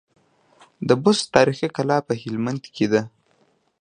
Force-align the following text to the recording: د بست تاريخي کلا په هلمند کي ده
د 0.87 0.89
بست 1.03 1.25
تاريخي 1.35 1.67
کلا 1.77 1.97
په 2.07 2.13
هلمند 2.21 2.63
کي 2.75 2.85
ده 2.91 3.01